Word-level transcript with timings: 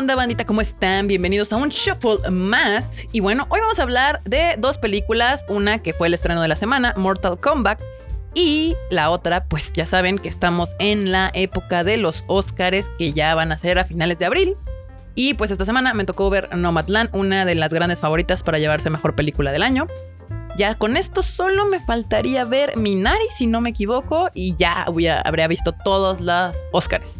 onda, 0.00 0.14
bandita? 0.14 0.46
¿Cómo 0.46 0.62
están? 0.62 1.08
Bienvenidos 1.08 1.52
a 1.52 1.56
un 1.58 1.68
Shuffle 1.68 2.30
más. 2.30 3.06
Y 3.12 3.20
bueno, 3.20 3.46
hoy 3.50 3.60
vamos 3.60 3.78
a 3.80 3.82
hablar 3.82 4.22
de 4.24 4.54
dos 4.56 4.78
películas. 4.78 5.44
Una 5.46 5.82
que 5.82 5.92
fue 5.92 6.06
el 6.06 6.14
estreno 6.14 6.40
de 6.40 6.48
la 6.48 6.56
semana, 6.56 6.94
Mortal 6.96 7.38
Kombat. 7.38 7.82
Y 8.32 8.76
la 8.90 9.10
otra, 9.10 9.44
pues 9.44 9.74
ya 9.74 9.84
saben 9.84 10.18
que 10.18 10.30
estamos 10.30 10.70
en 10.78 11.12
la 11.12 11.30
época 11.34 11.84
de 11.84 11.98
los 11.98 12.24
Oscars 12.28 12.90
que 12.96 13.12
ya 13.12 13.34
van 13.34 13.52
a 13.52 13.58
ser 13.58 13.78
a 13.78 13.84
finales 13.84 14.18
de 14.18 14.24
abril. 14.24 14.56
Y 15.14 15.34
pues 15.34 15.50
esta 15.50 15.66
semana 15.66 15.92
me 15.92 16.06
tocó 16.06 16.30
ver 16.30 16.56
Nomadland, 16.56 17.10
una 17.12 17.44
de 17.44 17.54
las 17.54 17.70
grandes 17.70 18.00
favoritas 18.00 18.42
para 18.42 18.58
llevarse 18.58 18.88
mejor 18.88 19.14
película 19.14 19.52
del 19.52 19.62
año. 19.62 19.86
Ya 20.56 20.76
con 20.76 20.96
esto 20.96 21.22
solo 21.22 21.66
me 21.66 21.78
faltaría 21.78 22.46
ver 22.46 22.74
Minari, 22.74 23.26
si 23.28 23.46
no 23.46 23.60
me 23.60 23.68
equivoco, 23.68 24.30
y 24.32 24.56
ya 24.56 24.82
habría 24.82 25.46
visto 25.46 25.72
todos 25.72 26.22
los 26.22 26.56
Oscars. 26.72 27.18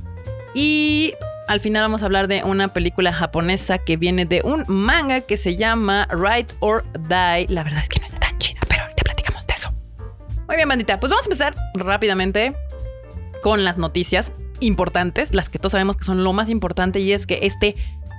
Y 0.55 1.13
al 1.51 1.59
final 1.59 1.83
vamos 1.83 2.05
a 2.05 2.07
hablar 2.07 2.29
de 2.29 2.45
una 2.45 2.69
película 2.69 3.13
japonesa 3.13 3.79
que 3.79 3.97
viene 3.97 4.25
de 4.25 4.41
un 4.45 4.65
manga 4.69 5.23
que 5.23 5.37
se 5.37 5.57
llama 5.57 6.07
Ride 6.09 6.47
or 6.61 6.85
Die. 6.93 7.47
La 7.49 7.65
verdad 7.65 7.81
es 7.83 7.89
que 7.89 7.99
no 7.99 8.07
está 8.07 8.21
tan 8.21 8.39
chida, 8.39 8.61
pero 8.69 8.85
te 8.97 9.03
platicamos 9.03 9.45
de 9.49 9.55
eso. 9.55 9.73
Muy 10.47 10.55
bien, 10.55 10.69
bandita. 10.69 11.01
Pues 11.01 11.11
vamos 11.11 11.25
a 11.25 11.27
empezar 11.27 11.57
rápidamente 11.75 12.55
con 13.43 13.65
las 13.65 13.79
noticias 13.79 14.33
importantes, 14.61 15.35
las 15.35 15.51
que 15.51 15.59
todos 15.59 15.73
sabemos 15.73 15.97
que 15.97 16.05
son 16.05 16.23
lo 16.23 16.33
más 16.33 16.49
importante, 16.49 17.01
y 17.01 17.13
es 17.13 17.27
que 17.27 17.41
este, 17.43 17.75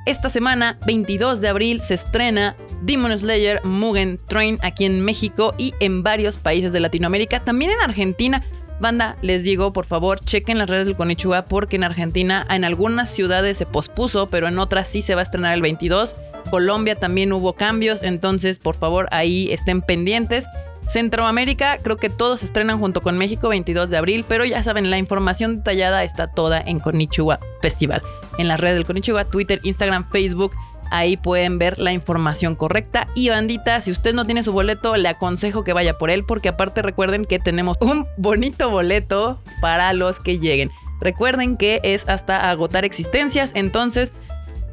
esta 0.06 0.28
semana, 0.28 0.78
22 0.86 1.40
de 1.40 1.48
abril, 1.48 1.82
se 1.82 1.94
estrena 1.94 2.58
Demon 2.82 3.18
Slayer 3.18 3.64
Mugen 3.64 4.20
Train 4.28 4.60
aquí 4.62 4.84
en 4.84 5.06
México 5.06 5.56
y 5.58 5.74
en 5.80 6.04
varios 6.04 6.36
países 6.36 6.74
de 6.74 6.82
Latinoamérica, 6.82 7.40
también 7.46 7.72
en 7.72 7.80
Argentina. 7.80 8.44
Banda, 8.82 9.16
les 9.22 9.44
digo, 9.44 9.74
por 9.74 9.86
favor, 9.86 10.20
chequen 10.20 10.58
las 10.58 10.68
redes 10.68 10.88
del 10.88 10.96
Konichiwa 10.96 11.46
porque 11.46 11.76
en 11.76 11.84
Argentina 11.84 12.46
en 12.50 12.66
algunas 12.66 13.10
ciudades 13.10 13.58
se 13.58 13.68
pospuso, 13.68 14.32
pero 14.32 14.48
en 14.48 14.58
otras 14.58 14.88
sí 14.88 15.04
se 15.04 15.14
va 15.14 15.22
a 15.22 15.24
estrenar 15.24 15.54
el 15.54 15.62
22. 15.62 16.18
Colombia 16.50 16.96
también 16.96 17.32
hubo 17.32 17.54
cambios, 17.54 18.02
entonces 18.02 18.58
por 18.58 18.76
favor 18.76 19.08
ahí 19.12 19.52
estén 19.52 19.84
pendientes. 19.84 20.48
Centroamérica, 20.88 21.78
creo 21.78 21.98
que 21.98 22.10
todos 22.10 22.42
estrenan 22.42 22.80
junto 22.80 23.02
con 23.02 23.20
México 23.20 23.50
22 23.50 23.92
de 23.92 23.98
abril, 23.98 24.26
pero 24.28 24.46
ya 24.46 24.64
saben, 24.64 24.90
la 24.90 24.98
información 24.98 25.58
detallada 25.58 26.04
está 26.04 26.26
toda 26.26 26.60
en 26.60 26.80
Konichiwa 26.80 27.40
Festival. 27.62 28.02
En 28.40 28.48
las 28.48 28.60
redes 28.60 28.78
del 28.78 28.86
Konichiwa, 28.88 29.26
Twitter, 29.26 29.60
Instagram, 29.64 30.10
Facebook, 30.10 30.54
Ahí 30.92 31.16
pueden 31.16 31.58
ver 31.58 31.80
la 31.80 31.94
información 31.94 32.56
correcta. 32.56 33.08
Y 33.16 33.30
bandita, 33.30 33.80
si 33.80 33.92
usted 33.92 34.14
no 34.14 34.26
tiene 34.26 34.44
su 34.44 34.52
boleto, 34.52 34.98
le 34.98 35.08
aconsejo 35.08 35.64
que 35.64 35.72
vaya 35.72 35.98
por 35.98 36.12
él 36.12 36.26
porque 36.26 36.50
aparte 36.50 36.82
recuerden 36.82 37.24
que 37.24 37.40
tenemos 37.40 37.78
un 37.80 38.08
bonito 38.18 38.70
boleto 38.70 39.42
para 39.62 39.94
los 39.94 40.20
que 40.20 40.38
lleguen. 40.38 40.70
Recuerden 41.00 41.56
que 41.56 41.80
es 41.84 42.08
hasta 42.10 42.50
agotar 42.52 42.84
existencias, 42.84 43.54
entonces 43.56 44.12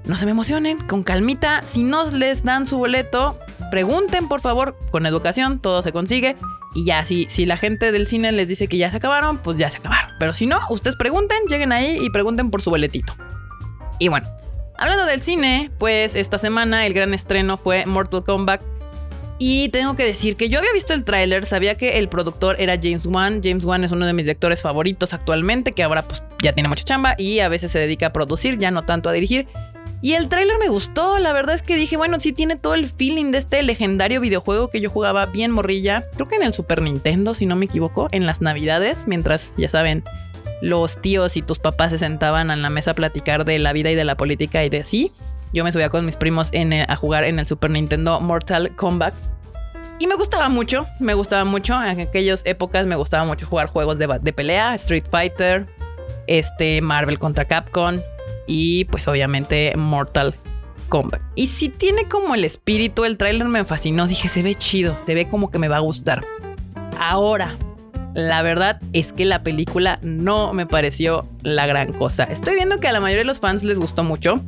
no 0.05 0.16
se 0.16 0.24
me 0.24 0.33
emocionen, 0.33 0.78
con 0.78 1.05
calmita. 1.05 1.64
Si 1.64 1.84
no 1.84 2.11
les 2.11 2.42
dan 2.42 2.66
su 2.66 2.78
boleto, 2.78 3.39
pregunten 3.70 4.27
por 4.27 4.41
favor, 4.41 4.77
con 4.91 5.06
educación, 5.06 5.61
todo 5.61 5.83
se 5.83 5.92
consigue. 5.92 6.36
Y 6.74 6.84
ya, 6.84 7.05
si, 7.05 7.27
si 7.28 7.46
la 7.46 7.56
gente 7.56 7.92
del 7.92 8.08
cine 8.08 8.33
les 8.33 8.48
dice 8.48 8.66
que 8.66 8.77
ya 8.77 8.91
se 8.91 8.96
acabaron, 8.96 9.39
pues 9.39 9.56
ya 9.56 9.70
se 9.70 9.78
acabaron. 9.78 10.16
Pero 10.19 10.33
si 10.33 10.46
no, 10.46 10.58
ustedes 10.69 10.96
pregunten, 10.96 11.39
lleguen 11.48 11.70
ahí 11.70 11.96
y 12.00 12.11
pregunten 12.11 12.50
por 12.50 12.61
su 12.61 12.70
boletito. 12.70 13.14
Y 14.00 14.08
bueno, 14.08 14.27
Hablando 14.81 15.07
del 15.07 15.21
cine, 15.23 15.73
pues 15.77 16.15
esta 16.15 16.39
semana 16.39 16.87
el 16.87 16.95
gran 16.95 17.12
estreno 17.12 17.57
fue 17.57 17.84
Mortal 17.84 18.23
Kombat. 18.23 18.62
Y 19.41 19.70
tengo 19.70 19.97
que 19.97 20.05
decir 20.05 20.37
que 20.37 20.48
yo 20.48 20.59
había 20.61 20.73
visto 20.73 20.95
el 20.95 21.05
tráiler, 21.05 21.45
sabía 21.47 21.77
que 21.77 21.98
el 21.98 22.09
productor 22.09 22.55
era 22.61 22.79
James 22.81 23.05
Wan. 23.05 23.41
James 23.43 23.65
Wan 23.65 23.83
es 23.83 23.91
uno 23.91 24.07
de 24.07 24.12
mis 24.12 24.27
directores 24.27 24.62
favoritos 24.62 25.15
actualmente, 25.15 25.73
que 25.73 25.83
ahora 25.83 26.03
pues 26.03 26.23
ya 26.43 26.53
tiene 26.53 26.69
mucha 26.69 26.85
chamba 26.85 27.17
y 27.19 27.41
a 27.41 27.48
veces 27.48 27.73
se 27.73 27.81
dedica 27.81 28.07
a 28.07 28.12
producir, 28.12 28.57
ya 28.57 28.70
no 28.70 28.85
tanto 28.85 29.09
a 29.09 29.12
dirigir. 29.12 29.48
Y 30.01 30.15
el 30.15 30.29
tráiler 30.29 30.59
me 30.61 30.69
gustó, 30.69 31.19
la 31.19 31.33
verdad 31.33 31.57
es 31.57 31.63
que 31.63 31.75
dije, 31.75 31.97
bueno, 31.97 32.20
sí 32.20 32.33
tiene 32.33 32.55
todo 32.55 32.75
el 32.75 32.89
feeling 32.89 33.33
de 33.33 33.39
este 33.39 33.61
legendario 33.64 34.20
videojuego 34.20 34.70
que 34.70 34.81
yo 34.81 34.91
jugaba 34.91 35.27
bien 35.27 35.51
morrilla, 35.51 36.05
creo 36.14 36.29
que 36.29 36.36
en 36.36 36.45
el 36.45 36.52
Super 36.52 36.83
Nintendo, 36.83 37.35
si 37.35 37.47
no 37.47 37.57
me 37.57 37.64
equivoco, 37.64 38.07
en 38.13 38.25
las 38.25 38.41
navidades, 38.41 39.08
mientras, 39.08 39.55
ya 39.57 39.69
saben, 39.69 40.05
los 40.61 41.01
tíos 41.01 41.36
y 41.36 41.42
tus 41.42 41.58
papás 41.58 41.92
se 41.92 41.98
sentaban 41.98 42.51
en 42.51 42.63
la 42.63 42.70
mesa 42.70 42.92
a 42.92 42.95
platicar 42.95 43.45
de 43.45 43.58
la 43.58 43.73
vida 43.73 43.91
y 43.91 43.95
de 43.95 44.05
la 44.05 44.17
política 44.17 44.64
y 44.64 44.69
de 44.69 44.80
así. 44.80 45.13
Yo 45.52 45.64
me 45.64 45.73
subía 45.73 45.89
con 45.89 46.05
mis 46.05 46.17
primos 46.17 46.51
a 46.89 46.96
jugar 46.96 47.24
en 47.24 47.39
el 47.39 47.46
Super 47.46 47.70
Nintendo 47.70 48.20
Mortal 48.20 48.74
Kombat. 48.77 49.14
Y 49.98 50.07
me 50.07 50.14
gustaba 50.14 50.48
mucho, 50.48 50.86
me 51.01 51.14
gustaba 51.14 51.45
mucho. 51.45 51.83
En 51.83 52.01
aquellas 52.01 52.42
épocas 52.45 52.86
me 52.86 52.96
gustaba 52.96 53.24
mucho 53.24 53.46
jugar 53.46 53.69
juegos 53.69 53.98
de, 53.98 54.07
de 54.20 54.33
pelea, 54.33 54.74
Street 54.74 55.05
Fighter, 55.11 55.67
este, 56.27 56.80
Marvel 56.80 57.19
contra 57.19 57.46
Capcom 57.46 58.01
y 58.46 58.85
pues 58.86 59.08
obviamente 59.08 59.75
Mortal 59.77 60.36
Kombat. 60.89 61.20
Y 61.35 61.48
si 61.48 61.69
tiene 61.69 62.08
como 62.08 62.35
el 62.35 62.45
espíritu, 62.45 63.05
el 63.05 63.17
tráiler 63.17 63.48
me 63.48 63.64
fascinó. 63.64 64.07
Dije, 64.07 64.29
se 64.29 64.42
ve 64.42 64.55
chido, 64.55 64.96
se 65.07 65.14
ve 65.14 65.29
como 65.29 65.51
que 65.51 65.58
me 65.58 65.69
va 65.69 65.77
a 65.77 65.80
gustar. 65.80 66.25
Ahora, 66.98 67.57
la 68.18 68.42
verdad 68.42 68.80
es 68.92 69.12
que 69.12 69.24
la 69.24 69.45
película 69.45 70.01
no 70.02 70.52
me 70.52 70.67
pareció 70.67 71.29
la 71.45 71.68
gran 71.68 71.92
cosa. 71.92 72.24
Estoy 72.24 72.56
viendo 72.56 72.80
que 72.80 72.89
a 72.89 72.92
la 72.92 72.98
mayoría 72.98 73.20
de 73.20 73.27
los 73.27 73.39
fans 73.39 73.62
les 73.62 73.79
gustó 73.79 74.02
mucho. 74.02 74.42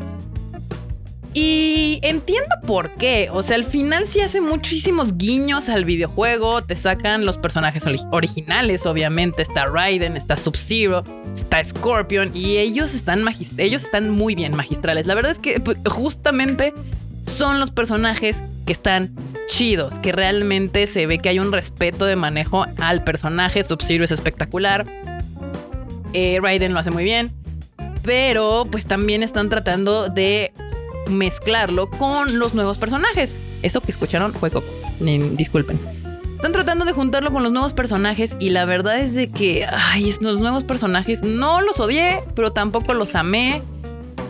Y 1.34 2.00
entiendo 2.02 2.48
por 2.66 2.96
qué. 2.96 3.28
O 3.32 3.44
sea, 3.44 3.54
al 3.54 3.62
final 3.62 4.06
sí 4.06 4.22
hace 4.22 4.40
muchísimos 4.40 5.16
guiños 5.16 5.68
al 5.68 5.84
videojuego. 5.84 6.64
Te 6.64 6.74
sacan 6.74 7.24
los 7.24 7.38
personajes 7.38 7.84
originales, 8.10 8.86
obviamente. 8.86 9.42
Está 9.42 9.66
Raiden, 9.66 10.16
está 10.16 10.36
Sub-Zero, 10.36 11.04
está 11.32 11.62
Scorpion. 11.62 12.36
Y 12.36 12.56
ellos 12.56 12.92
están, 12.92 13.24
ellos 13.56 13.84
están 13.84 14.10
muy 14.10 14.34
bien 14.34 14.56
magistrales. 14.56 15.06
La 15.06 15.14
verdad 15.14 15.30
es 15.30 15.38
que 15.38 15.60
pues, 15.60 15.78
justamente 15.86 16.74
son 17.26 17.60
los 17.60 17.70
personajes 17.70 18.42
que 18.66 18.72
están 18.72 19.14
chidos, 19.50 19.98
que 19.98 20.12
realmente 20.12 20.86
se 20.86 21.06
ve 21.06 21.18
que 21.18 21.28
hay 21.28 21.38
un 21.38 21.52
respeto 21.52 22.06
de 22.06 22.16
manejo 22.16 22.66
al 22.78 23.04
personaje. 23.04 23.62
Sub-Zero 23.64 24.04
es 24.04 24.10
espectacular. 24.10 24.86
Eh, 26.12 26.38
Raiden 26.40 26.72
lo 26.72 26.78
hace 26.80 26.90
muy 26.90 27.04
bien. 27.04 27.32
Pero 28.02 28.66
pues 28.70 28.86
también 28.86 29.22
están 29.22 29.50
tratando 29.50 30.08
de 30.08 30.52
mezclarlo 31.08 31.90
con 31.90 32.38
los 32.38 32.54
nuevos 32.54 32.78
personajes. 32.78 33.38
Eso 33.62 33.80
que 33.80 33.90
escucharon 33.90 34.32
fue 34.32 34.50
Coco. 34.50 34.66
Disculpen. 35.00 35.78
Están 36.36 36.52
tratando 36.52 36.86
de 36.86 36.92
juntarlo 36.92 37.32
con 37.32 37.42
los 37.42 37.52
nuevos 37.52 37.74
personajes 37.74 38.36
y 38.40 38.50
la 38.50 38.64
verdad 38.64 38.98
es 38.98 39.14
de 39.14 39.30
que, 39.30 39.66
ay, 39.70 40.14
los 40.20 40.40
nuevos 40.40 40.64
personajes 40.64 41.22
no 41.22 41.60
los 41.60 41.80
odié, 41.80 42.22
pero 42.34 42.50
tampoco 42.50 42.94
los 42.94 43.14
amé. 43.14 43.62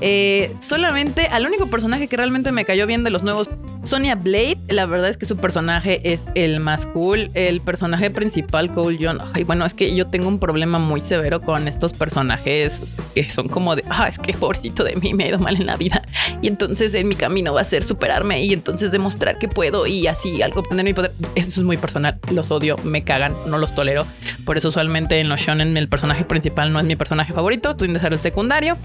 Eh, 0.00 0.56
solamente 0.60 1.26
al 1.26 1.46
único 1.46 1.68
personaje 1.68 2.08
que 2.08 2.16
realmente 2.16 2.50
me 2.50 2.64
cayó 2.64 2.86
bien 2.86 3.04
de 3.04 3.10
los 3.10 3.22
nuevos, 3.22 3.48
Sonia 3.82 4.14
Blade, 4.14 4.58
la 4.68 4.84
verdad 4.84 5.08
es 5.08 5.16
que 5.16 5.24
su 5.24 5.38
personaje 5.38 6.12
es 6.12 6.26
el 6.34 6.60
más 6.60 6.86
cool. 6.86 7.30
El 7.34 7.60
personaje 7.60 8.10
principal, 8.10 8.72
Cole 8.72 8.98
John, 9.00 9.18
ay, 9.32 9.44
bueno, 9.44 9.64
es 9.64 9.72
que 9.72 9.94
yo 9.96 10.06
tengo 10.06 10.28
un 10.28 10.38
problema 10.38 10.78
muy 10.78 11.00
severo 11.00 11.40
con 11.40 11.66
estos 11.66 11.94
personajes 11.94 12.82
que 13.14 13.28
son 13.28 13.48
como 13.48 13.74
de, 13.76 13.84
ah, 13.88 14.06
es 14.06 14.18
que 14.18 14.34
pobrecito 14.34 14.84
de 14.84 14.96
mí 14.96 15.14
me 15.14 15.24
ha 15.24 15.28
ido 15.28 15.38
mal 15.38 15.56
en 15.56 15.66
la 15.66 15.76
vida. 15.76 16.02
Y 16.42 16.48
entonces 16.48 16.94
en 16.94 17.08
mi 17.08 17.14
camino 17.14 17.54
va 17.54 17.62
a 17.62 17.64
ser 17.64 17.82
superarme 17.82 18.42
y 18.42 18.52
entonces 18.52 18.90
demostrar 18.92 19.38
que 19.38 19.48
puedo 19.48 19.86
y 19.86 20.06
así 20.06 20.42
algo 20.42 20.60
obtener 20.60 20.84
mi 20.84 20.92
poder. 20.92 21.12
Eso 21.34 21.60
es 21.60 21.66
muy 21.66 21.78
personal, 21.78 22.18
los 22.30 22.50
odio, 22.50 22.76
me 22.84 23.02
cagan, 23.02 23.34
no 23.46 23.58
los 23.58 23.74
tolero. 23.74 24.06
Por 24.44 24.58
eso 24.58 24.68
usualmente 24.68 25.20
en 25.20 25.28
los 25.28 25.40
shonen 25.40 25.76
el 25.76 25.88
personaje 25.88 26.24
principal 26.24 26.72
no 26.72 26.80
es 26.80 26.84
mi 26.84 26.96
personaje 26.96 27.32
favorito, 27.32 27.74
tú 27.76 27.86
de 27.86 27.98
ser 27.98 28.12
el 28.12 28.20
secundario. 28.20 28.76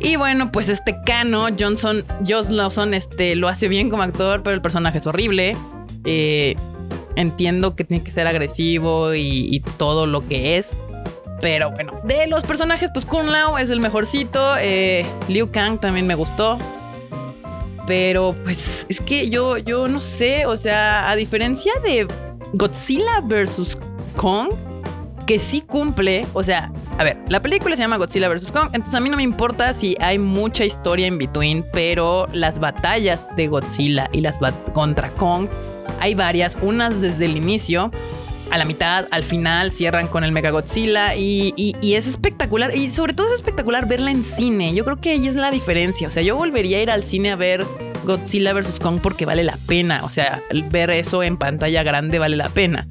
Y 0.00 0.16
bueno, 0.16 0.50
pues 0.50 0.70
este 0.70 0.96
Cano, 1.04 1.48
Johnson, 1.58 2.04
Lawson, 2.48 2.94
este, 2.94 3.36
lo 3.36 3.48
hace 3.48 3.68
bien 3.68 3.90
como 3.90 4.02
actor, 4.02 4.42
pero 4.42 4.54
el 4.54 4.62
personaje 4.62 4.98
es 4.98 5.06
horrible. 5.06 5.56
Eh, 6.04 6.56
entiendo 7.16 7.76
que 7.76 7.84
tiene 7.84 8.02
que 8.02 8.10
ser 8.10 8.26
agresivo 8.26 9.14
y, 9.14 9.62
todo 9.76 10.06
lo 10.06 10.26
que 10.26 10.56
es. 10.56 10.72
Pero 11.42 11.70
bueno, 11.70 11.92
de 12.04 12.26
los 12.26 12.44
personajes, 12.44 12.90
pues 12.92 13.04
Kun 13.04 13.30
Lao 13.30 13.58
es 13.58 13.68
el 13.68 13.80
mejorcito. 13.80 14.56
Eh, 14.58 15.04
Liu 15.28 15.50
Kang 15.50 15.78
también 15.78 16.06
me 16.06 16.14
gustó. 16.14 16.58
Pero 17.86 18.34
pues 18.44 18.86
es 18.88 19.00
que 19.02 19.28
yo, 19.28 19.58
yo 19.58 19.86
no 19.86 20.00
sé, 20.00 20.46
o 20.46 20.56
sea, 20.56 21.10
a 21.10 21.16
diferencia 21.16 21.72
de 21.82 22.06
Godzilla 22.54 23.20
vs. 23.22 23.78
Kong, 24.16 24.50
que 25.26 25.38
sí 25.38 25.60
cumple, 25.60 26.26
o 26.32 26.42
sea, 26.42 26.72
la 27.30 27.40
película 27.40 27.76
se 27.76 27.82
llama 27.82 27.96
Godzilla 27.96 28.28
vs. 28.28 28.50
Kong, 28.50 28.70
entonces 28.72 28.96
a 28.96 29.00
mí 29.00 29.08
no 29.08 29.16
me 29.16 29.22
importa 29.22 29.72
si 29.72 29.96
hay 30.00 30.18
mucha 30.18 30.64
historia 30.64 31.06
en 31.06 31.16
between, 31.16 31.64
pero 31.72 32.26
las 32.32 32.58
batallas 32.58 33.28
de 33.36 33.46
Godzilla 33.46 34.10
y 34.12 34.20
las 34.20 34.38
contra 34.72 35.10
Kong, 35.10 35.46
hay 36.00 36.16
varias, 36.16 36.58
unas 36.60 37.00
desde 37.00 37.26
el 37.26 37.36
inicio, 37.36 37.92
a 38.50 38.58
la 38.58 38.64
mitad, 38.64 39.06
al 39.12 39.22
final, 39.22 39.70
cierran 39.70 40.08
con 40.08 40.24
el 40.24 40.32
Mega 40.32 40.50
Godzilla 40.50 41.14
y, 41.14 41.54
y, 41.56 41.94
es 41.94 42.08
espectacular. 42.08 42.74
Y 42.74 42.90
sobre 42.90 43.14
todo 43.14 43.28
es 43.28 43.34
espectacular 43.34 43.86
verla 43.86 44.10
en 44.10 44.24
cine. 44.24 44.74
Yo 44.74 44.82
creo 44.82 44.96
que 44.96 45.10
ahí 45.10 45.28
es 45.28 45.36
la 45.36 45.52
diferencia. 45.52 46.08
O 46.08 46.10
sea, 46.10 46.24
yo 46.24 46.34
volvería 46.34 46.78
a 46.78 46.82
ir 46.82 46.90
al 46.90 47.04
cine 47.04 47.30
a 47.30 47.36
ver 47.36 47.64
Godzilla 48.04 48.52
vs. 48.52 48.80
Kong 48.80 48.98
porque 49.00 49.24
vale 49.24 49.44
la 49.44 49.56
pena. 49.68 50.00
O 50.02 50.10
sea, 50.10 50.42
ver 50.68 50.90
eso 50.90 51.22
en 51.22 51.36
pantalla 51.36 51.84
grande 51.84 52.18
vale 52.18 52.36
la 52.36 52.48
pena. 52.48 52.88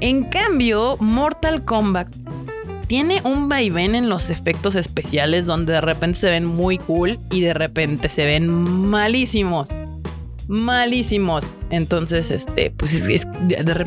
En 0.00 0.24
cambio, 0.24 0.98
Mortal 1.00 1.64
Kombat 1.64 2.08
tiene 2.88 3.20
un 3.22 3.48
vaivén 3.48 3.94
en 3.94 4.08
los 4.08 4.30
efectos 4.30 4.74
especiales 4.74 5.46
donde 5.46 5.74
de 5.74 5.80
repente 5.82 6.18
se 6.18 6.30
ven 6.30 6.46
muy 6.46 6.78
cool 6.78 7.18
y 7.30 7.42
de 7.42 7.54
repente 7.54 8.08
se 8.08 8.24
ven 8.24 8.48
malísimos. 8.48 9.68
Malísimos. 10.48 11.44
Entonces, 11.68 12.30
este, 12.30 12.70
pues 12.70 13.06
es, 13.06 13.28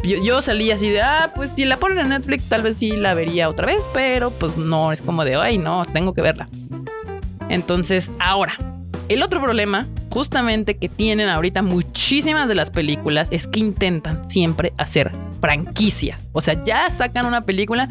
yo, 0.03 0.23
yo, 0.23 0.41
salí 0.43 0.69
así 0.69 0.89
de, 0.89 1.01
ah, 1.01 1.31
pues 1.35 1.49
si 1.55 1.65
la 1.65 1.77
ponen 1.77 1.97
en 1.97 2.09
Netflix, 2.09 2.45
tal 2.45 2.61
vez 2.61 2.77
sí 2.77 2.91
la 2.91 3.15
vería 3.15 3.49
otra 3.49 3.65
vez, 3.65 3.83
pero 3.91 4.29
pues 4.29 4.55
no, 4.55 4.91
es 4.91 5.01
como 5.01 5.25
de, 5.25 5.35
ay, 5.35 5.57
no, 5.57 5.83
tengo 5.85 6.13
que 6.13 6.21
verla. 6.21 6.47
Entonces, 7.49 8.11
ahora, 8.19 8.55
el 9.09 9.23
otro 9.23 9.41
problema, 9.41 9.87
justamente 10.11 10.77
que 10.77 10.89
tienen 10.89 11.27
ahorita 11.27 11.63
muchísimas 11.63 12.47
de 12.47 12.53
las 12.53 12.69
películas, 12.69 13.29
es 13.31 13.47
que 13.47 13.59
intentan 13.59 14.29
siempre 14.29 14.73
hacer 14.77 15.11
franquicias. 15.41 16.29
O 16.33 16.41
sea, 16.43 16.63
ya 16.63 16.87
sacan 16.91 17.25
una 17.25 17.41
película 17.41 17.89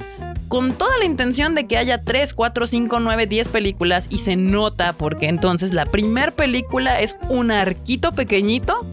con 0.50 0.72
toda 0.72 0.98
la 0.98 1.04
intención 1.04 1.54
de 1.54 1.68
que 1.68 1.78
haya 1.78 2.02
3, 2.02 2.34
4, 2.34 2.66
5, 2.66 2.98
9, 2.98 3.26
10 3.26 3.48
películas 3.50 4.08
y 4.10 4.18
se 4.18 4.34
nota 4.34 4.94
porque 4.94 5.28
entonces 5.28 5.72
la 5.72 5.86
primera 5.86 6.32
película 6.32 7.00
es 7.00 7.16
un 7.28 7.52
arquito 7.52 8.10
pequeñito 8.10 8.84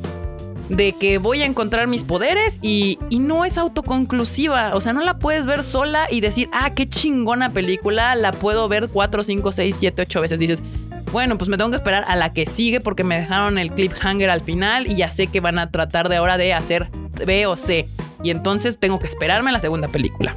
de 0.69 0.94
que 0.94 1.18
voy 1.18 1.42
a 1.42 1.48
encontrar 1.48 1.88
mis 1.88 2.04
poderes 2.04 2.59
y, 2.62 3.00
y, 3.09 3.18
no 3.18 3.44
es 3.44 3.57
autoconclusiva. 3.57 4.75
O 4.75 4.81
sea, 4.81 4.94
no 4.94 5.04
la 5.04 5.18
puedes 5.18 5.48
ver 5.48 5.63
sola 5.63 6.06
y 6.12 6.21
decir, 6.21 6.48
ah, 6.54 6.75
qué 6.75 6.88
chingona 6.88 7.50
película, 7.50 8.13
la 8.13 8.33
puedo 8.33 8.68
ver 8.68 8.89
4, 8.89 9.24
5, 9.24 9.51
6, 9.51 9.77
7, 9.80 10.01
8 10.04 10.21
veces. 10.21 10.38
Dices, 10.38 10.62
bueno, 11.12 11.39
pues 11.39 11.50
me 11.50 11.57
tengo 11.57 11.71
que 11.71 11.77
esperar 11.77 12.06
a 12.07 12.15
la 12.15 12.33
que 12.33 12.45
sigue 12.45 12.81
porque 12.81 13.04
me 13.04 13.18
dejaron 13.18 13.57
el 13.57 13.71
cliffhanger 13.71 14.30
al 14.30 14.42
final 14.42 14.86
y 14.86 14.98
ya 14.98 15.09
sé 15.09 15.25
que 15.25 15.39
van 15.39 15.57
a 15.57 15.71
tratar 15.71 16.07
de 16.07 16.18
ahora 16.18 16.38
de 16.38 16.54
hacer 16.54 16.92
B 17.25 17.48
o 17.48 17.57
C. 17.57 17.88
Y 18.21 18.30
entonces 18.30 18.77
tengo 18.77 19.00
que 19.00 19.07
esperarme 19.07 19.50
a 19.50 19.54
la 19.54 19.59
segunda 19.59 19.88
película. 19.88 20.36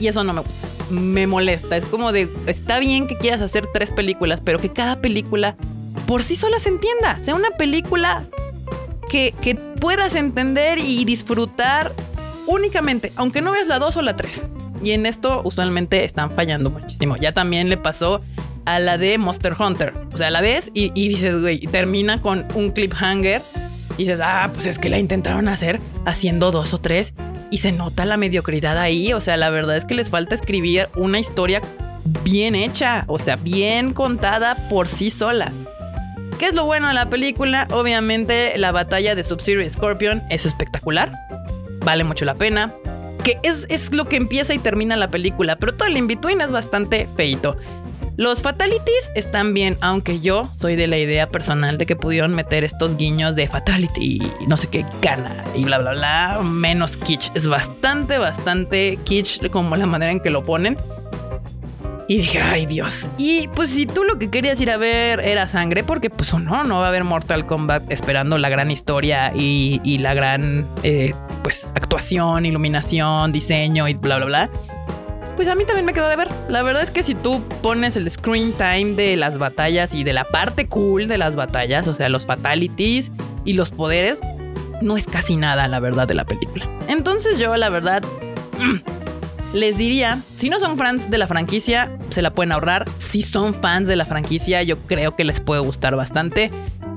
Y 0.00 0.08
eso 0.08 0.24
no 0.24 0.32
me 0.32 0.40
gusta. 0.40 0.56
Me 0.90 1.26
molesta. 1.26 1.76
Es 1.76 1.84
como 1.84 2.10
de, 2.10 2.32
está 2.46 2.80
bien 2.80 3.06
que 3.06 3.16
quieras 3.16 3.42
hacer 3.42 3.68
tres 3.72 3.92
películas, 3.92 4.40
pero 4.40 4.58
que 4.58 4.72
cada 4.72 5.00
película 5.00 5.56
por 6.06 6.22
sí 6.24 6.34
sola 6.34 6.58
se 6.58 6.70
entienda. 6.70 7.18
Sea 7.22 7.34
una 7.34 7.50
película 7.50 8.24
que, 9.08 9.34
que 9.40 9.54
puedas 9.54 10.16
entender 10.16 10.78
y 10.78 11.04
disfrutar 11.04 11.92
únicamente, 12.46 13.12
aunque 13.14 13.42
no 13.42 13.52
veas 13.52 13.68
la 13.68 13.78
dos 13.78 13.96
o 13.96 14.02
la 14.02 14.16
tres. 14.16 14.48
Y 14.82 14.92
en 14.92 15.06
esto 15.06 15.42
usualmente 15.44 16.04
están 16.04 16.30
fallando 16.30 16.70
muchísimo. 16.70 17.16
Ya 17.16 17.32
también 17.32 17.68
le 17.68 17.76
pasó 17.76 18.22
a 18.64 18.78
la 18.78 18.98
de 18.98 19.18
Monster 19.18 19.54
Hunter. 19.58 19.92
O 20.12 20.16
sea, 20.16 20.30
la 20.30 20.40
ves 20.40 20.70
y, 20.74 20.90
dices, 20.90 21.40
güey, 21.40 21.60
termina 21.60 22.20
con 22.20 22.46
un 22.54 22.70
cliffhanger. 22.70 23.42
Y 23.98 24.04
dices, 24.04 24.20
ah, 24.22 24.50
pues 24.54 24.66
es 24.66 24.78
que 24.78 24.88
la 24.88 24.98
intentaron 24.98 25.48
hacer 25.48 25.80
haciendo 26.06 26.50
dos 26.50 26.72
o 26.72 26.78
tres 26.78 27.12
y 27.50 27.58
se 27.58 27.72
nota 27.72 28.04
la 28.04 28.16
mediocridad 28.16 28.78
ahí. 28.78 29.12
O 29.12 29.20
sea, 29.20 29.36
la 29.36 29.50
verdad 29.50 29.76
es 29.76 29.84
que 29.84 29.94
les 29.94 30.10
falta 30.10 30.34
escribir 30.34 30.88
una 30.96 31.18
historia 31.18 31.60
bien 32.22 32.54
hecha, 32.54 33.04
o 33.06 33.18
sea, 33.18 33.36
bien 33.36 33.92
contada 33.92 34.56
por 34.68 34.88
sí 34.88 35.10
sola. 35.10 35.52
¿Qué 36.38 36.46
es 36.46 36.54
lo 36.54 36.64
bueno 36.64 36.88
de 36.88 36.94
la 36.94 37.10
película? 37.10 37.68
Obviamente 37.70 38.56
la 38.56 38.72
batalla 38.72 39.14
de 39.14 39.24
Sub-Zero 39.24 39.62
y 39.62 39.68
Scorpion 39.68 40.22
es 40.30 40.46
espectacular, 40.46 41.12
vale 41.84 42.04
mucho 42.04 42.24
la 42.24 42.34
pena. 42.34 42.72
Que 43.24 43.38
es, 43.42 43.66
es 43.68 43.94
lo 43.94 44.08
que 44.08 44.16
empieza 44.16 44.54
y 44.54 44.58
termina 44.58 44.96
la 44.96 45.08
película, 45.08 45.56
pero 45.56 45.74
todo 45.74 45.86
el 45.86 45.96
in-between 45.98 46.40
es 46.40 46.50
bastante 46.50 47.06
feito. 47.14 47.58
Los 48.20 48.42
fatalities 48.42 49.12
están 49.14 49.54
bien, 49.54 49.78
aunque 49.80 50.20
yo 50.20 50.52
soy 50.60 50.76
de 50.76 50.88
la 50.88 50.98
idea 50.98 51.30
personal 51.30 51.78
de 51.78 51.86
que 51.86 51.96
pudieron 51.96 52.34
meter 52.34 52.64
estos 52.64 52.98
guiños 52.98 53.34
de 53.34 53.48
fatality 53.48 54.20
y 54.38 54.46
no 54.46 54.58
sé 54.58 54.68
qué 54.68 54.84
gana 55.00 55.42
y 55.54 55.64
bla 55.64 55.78
bla 55.78 55.92
bla, 55.92 56.40
menos 56.42 56.98
kitsch. 56.98 57.30
Es 57.34 57.48
bastante, 57.48 58.18
bastante 58.18 58.98
kitsch 59.04 59.48
como 59.48 59.74
la 59.74 59.86
manera 59.86 60.12
en 60.12 60.20
que 60.20 60.28
lo 60.28 60.42
ponen. 60.42 60.76
Y 62.08 62.18
dije, 62.18 62.42
ay 62.42 62.66
Dios. 62.66 63.08
Y 63.16 63.48
pues 63.54 63.70
si 63.70 63.86
tú 63.86 64.04
lo 64.04 64.18
que 64.18 64.30
querías 64.30 64.60
ir 64.60 64.70
a 64.70 64.76
ver 64.76 65.20
era 65.20 65.46
sangre, 65.46 65.82
porque 65.82 66.10
pues 66.10 66.34
no, 66.34 66.62
no 66.64 66.80
va 66.80 66.84
a 66.84 66.88
haber 66.90 67.04
Mortal 67.04 67.46
Kombat 67.46 67.90
esperando 67.90 68.36
la 68.36 68.50
gran 68.50 68.70
historia 68.70 69.32
y, 69.34 69.96
la 69.96 70.12
gran 70.12 70.66
eh, 70.82 71.14
pues 71.42 71.66
actuación, 71.74 72.44
iluminación, 72.44 73.32
diseño 73.32 73.88
y 73.88 73.94
bla 73.94 74.16
bla 74.16 74.26
bla 74.26 74.50
pues 75.40 75.48
a 75.48 75.54
mí 75.54 75.64
también 75.64 75.86
me 75.86 75.94
quedó 75.94 76.06
de 76.10 76.16
ver. 76.16 76.28
La 76.50 76.62
verdad 76.62 76.82
es 76.82 76.90
que 76.90 77.02
si 77.02 77.14
tú 77.14 77.42
pones 77.62 77.96
el 77.96 78.10
screen 78.10 78.52
time 78.52 78.92
de 78.92 79.16
las 79.16 79.38
batallas 79.38 79.94
y 79.94 80.04
de 80.04 80.12
la 80.12 80.24
parte 80.24 80.66
cool 80.66 81.08
de 81.08 81.16
las 81.16 81.34
batallas, 81.34 81.88
o 81.88 81.94
sea, 81.94 82.10
los 82.10 82.26
fatalities 82.26 83.10
y 83.46 83.54
los 83.54 83.70
poderes, 83.70 84.18
no 84.82 84.98
es 84.98 85.06
casi 85.06 85.36
nada, 85.36 85.66
la 85.66 85.80
verdad, 85.80 86.06
de 86.06 86.12
la 86.12 86.26
película. 86.26 86.68
Entonces 86.88 87.38
yo, 87.38 87.56
la 87.56 87.70
verdad, 87.70 88.02
les 89.54 89.78
diría, 89.78 90.20
si 90.36 90.50
no 90.50 90.58
son 90.58 90.76
fans 90.76 91.08
de 91.08 91.16
la 91.16 91.26
franquicia, 91.26 91.90
se 92.10 92.20
la 92.20 92.34
pueden 92.34 92.52
ahorrar. 92.52 92.86
Si 92.98 93.22
son 93.22 93.54
fans 93.54 93.88
de 93.88 93.96
la 93.96 94.04
franquicia, 94.04 94.62
yo 94.62 94.76
creo 94.76 95.16
que 95.16 95.24
les 95.24 95.40
puede 95.40 95.62
gustar 95.62 95.96
bastante. 95.96 96.50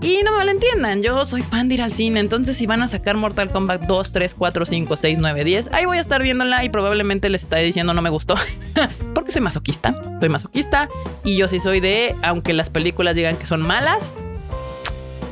Y 0.03 0.21
no 0.23 0.38
me 0.38 0.44
lo 0.44 0.53
yo 1.01 1.25
soy 1.25 1.41
fan 1.44 1.69
de 1.69 1.75
ir 1.75 1.81
al 1.81 1.94
cine, 1.94 2.19
entonces 2.19 2.57
si 2.57 2.67
van 2.67 2.81
a 2.81 2.88
sacar 2.88 3.15
Mortal 3.15 3.50
Kombat 3.50 3.85
2, 3.85 4.11
3, 4.11 4.35
4, 4.35 4.65
5, 4.65 4.97
6, 4.97 5.17
9, 5.19 5.44
10, 5.44 5.69
ahí 5.71 5.85
voy 5.85 5.97
a 5.97 6.01
estar 6.01 6.21
viéndola 6.21 6.63
y 6.65 6.69
probablemente 6.69 7.29
les 7.29 7.44
estaré 7.44 7.63
diciendo 7.63 7.94
no 7.94 8.01
me 8.01 8.09
gustó, 8.09 8.35
porque 9.15 9.31
soy 9.31 9.41
masoquista, 9.41 9.95
soy 10.19 10.29
masoquista 10.29 10.89
y 11.23 11.38
yo 11.38 11.47
sí 11.47 11.59
soy 11.59 11.79
de, 11.79 12.15
aunque 12.21 12.53
las 12.53 12.69
películas 12.69 13.15
digan 13.15 13.38
que 13.38 13.45
son 13.45 13.61
malas, 13.61 14.13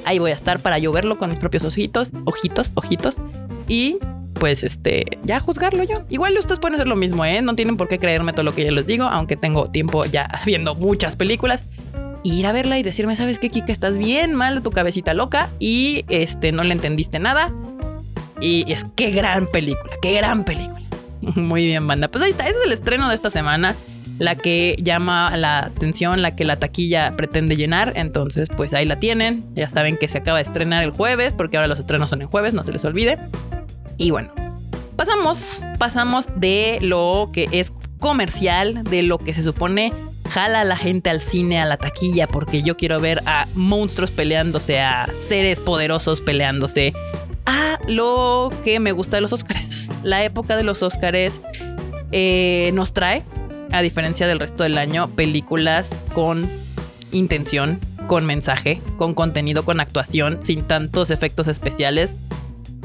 ahí 0.06 0.20
voy 0.20 0.32
a 0.32 0.36
estar 0.36 0.62
para 0.62 0.80
yo 0.80 0.94
verlo 0.94 1.18
con 1.18 1.30
mis 1.30 1.40
propios 1.40 1.66
ojitos, 1.66 2.12
ojitos, 2.24 2.72
ojitos 2.76 3.18
y 3.68 3.98
pues 4.36 4.64
este, 4.64 5.20
ya 5.24 5.40
juzgarlo 5.40 5.84
yo. 5.84 6.04
Igual 6.10 6.36
ustedes 6.38 6.60
pueden 6.60 6.76
hacer 6.76 6.88
lo 6.88 6.96
mismo, 6.96 7.26
¿eh? 7.26 7.42
No 7.42 7.56
tienen 7.56 7.78
por 7.78 7.88
qué 7.88 8.00
creerme 8.00 8.34
todo 8.34 8.44
lo 8.44 8.56
que 8.56 8.66
yo 8.66 8.72
les 8.72 8.88
digo, 8.88 9.04
aunque 9.04 9.36
tengo 9.36 9.70
tiempo 9.70 10.06
ya 10.06 10.30
viendo 10.46 10.76
muchas 10.76 11.16
películas 11.16 11.66
ir 12.24 12.46
a 12.46 12.52
verla 12.52 12.78
y 12.78 12.84
decirme, 12.84 13.16
¿sabes 13.16 13.40
qué, 13.40 13.50
Kika? 13.50 13.72
Estás 13.72 13.98
bien 13.98 14.36
mal 14.36 14.56
de 14.56 14.62
tu 14.62 14.72
cabecita 14.72 15.14
loca 15.14 15.50
y 15.60 16.06
este, 16.10 16.52
no 16.52 16.64
le 16.64 16.74
entendiste 16.74 17.20
nada. 17.20 17.54
Y 18.40 18.72
es 18.72 18.86
qué 18.96 19.12
gran 19.12 19.48
película, 19.48 19.94
qué 20.02 20.14
gran 20.14 20.44
película. 20.44 20.82
Muy 21.36 21.66
bien, 21.66 21.88
banda. 21.88 22.08
Pues 22.08 22.24
ahí 22.24 22.32
está, 22.32 22.48
ese 22.48 22.58
es 22.60 22.66
el 22.66 22.72
estreno 22.72 23.10
de 23.10 23.16
esta 23.16 23.30
semana. 23.30 23.76
La 24.18 24.36
que 24.36 24.76
llama 24.80 25.36
la 25.36 25.60
atención, 25.60 26.22
la 26.22 26.36
que 26.36 26.46
la 26.46 26.58
taquilla 26.58 27.14
pretende 27.16 27.56
llenar. 27.56 27.94
Entonces, 27.96 28.50
pues 28.56 28.74
ahí 28.74 28.86
la 28.86 28.98
tienen. 28.98 29.44
Ya 29.56 29.68
saben 29.68 29.98
que 29.98 30.08
se 30.08 30.20
acaba 30.20 30.38
de 30.38 30.44
estrenar 30.44 30.84
el 30.84 30.92
jueves, 30.92 31.34
porque 31.34 31.58
ahora 31.58 31.68
los 31.68 31.80
estrenos 31.80 32.10
son 32.10 32.22
en 32.22 32.28
jueves, 32.28 32.54
no 32.54 32.64
se 32.64 32.72
les 32.72 32.86
olvide. 32.86 33.18
Y 33.98 34.12
bueno, 34.12 34.32
pasamos, 34.96 35.64
pasamos 35.80 36.28
de 36.36 36.78
lo 36.82 37.30
que 37.34 37.48
es 37.52 37.74
comercial, 38.00 38.84
de 38.84 39.04
lo 39.04 39.18
que 39.18 39.34
se 39.34 39.42
supone 39.42 39.92
jala 40.32 40.62
a 40.62 40.64
la 40.64 40.78
gente 40.78 41.10
al 41.10 41.20
cine, 41.20 41.60
a 41.60 41.66
la 41.66 41.76
taquilla, 41.76 42.26
porque 42.26 42.64
yo 42.64 42.78
quiero 42.78 43.00
ver 43.02 43.22
a 43.26 43.48
monstruos 43.54 44.12
peleándose, 44.12 44.80
a 44.80 45.10
seres 45.28 45.60
poderosos 45.60 46.22
peleándose, 46.22 46.94
a 47.46 47.80
lo 47.88 48.50
que 48.64 48.80
me 48.80 48.94
gusta 48.94 49.18
de 49.18 49.22
los 49.22 49.34
Oscars. 49.34 49.92
La 50.04 50.24
época 50.24 50.56
de 50.56 50.64
los 50.64 50.84
Oscars 50.84 51.42
eh, 52.14 52.72
nos 52.74 52.94
trae, 52.94 53.24
a 53.74 53.82
diferencia 53.82 54.26
del 54.26 54.40
resto 54.40 54.64
del 54.64 54.78
año, 54.78 55.10
películas 55.10 55.94
con 56.14 56.50
intención, 57.12 57.80
con 58.08 58.26
mensaje, 58.26 58.82
con 58.98 59.14
contenido, 59.14 59.66
con 59.66 59.82
actuación, 59.82 60.40
sin 60.42 60.64
tantos 60.64 61.12
efectos 61.12 61.50
especiales. 61.50 62.18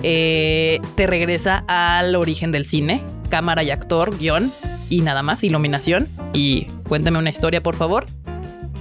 Eh, 0.03 0.81
te 0.97 1.07
regresa 1.07 1.65
al 1.69 2.17
origen 2.17 2.51
del 2.51 2.67
cine, 2.67 3.05
cámara 3.31 3.63
y 3.63 3.71
actor, 3.71 4.19
guion 4.19 4.53
y 4.89 5.01
nada 5.01 5.23
más, 5.23 5.45
iluminación. 5.45 6.09
Y 6.33 6.67
cuéntame 6.89 7.19
una 7.19 7.31
historia, 7.31 7.63
por 7.63 7.77
favor. 7.77 8.07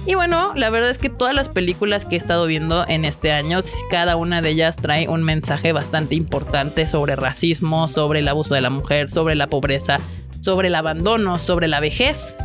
Y 0.06 0.14
bueno, 0.14 0.52
la 0.54 0.70
verdad 0.70 0.90
es 0.90 0.98
que 0.98 1.10
todas 1.10 1.34
las 1.34 1.48
películas 1.48 2.04
que 2.04 2.14
he 2.14 2.18
estado 2.18 2.46
viendo 2.46 2.86
en 2.86 3.04
este 3.04 3.32
año, 3.32 3.58
cada 3.90 4.14
una 4.14 4.40
de 4.40 4.50
ellas 4.50 4.76
trae 4.76 5.08
un 5.08 5.24
mensaje 5.24 5.72
bastante 5.72 6.14
importante 6.14 6.86
sobre 6.86 7.16
racismo, 7.16 7.88
sobre 7.88 8.20
el 8.20 8.28
abuso 8.28 8.54
de 8.54 8.60
la 8.60 8.70
mujer, 8.70 9.10
sobre 9.10 9.34
la 9.34 9.48
pobreza, 9.48 9.98
sobre 10.40 10.68
el 10.68 10.76
abandono, 10.76 11.40
sobre 11.40 11.66
la 11.66 11.80
vejez. 11.80 12.36